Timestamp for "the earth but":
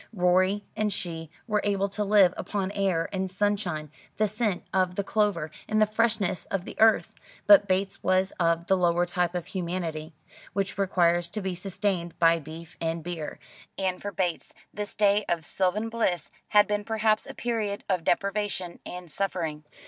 6.65-7.67